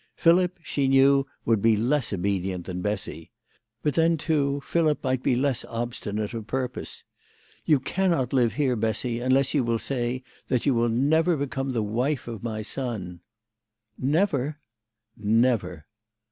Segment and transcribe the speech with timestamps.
[0.15, 3.29] Philip, she knew, would be less obedient than Bessy.
[3.83, 7.03] But then, too, Philip might be less obstinate of pur pose."
[7.67, 11.83] You cannot live here, Bessy, unless you will say that you will never become the
[11.83, 13.19] wife of my son."
[13.99, 14.57] '"Never?""
[15.45, 15.85] Never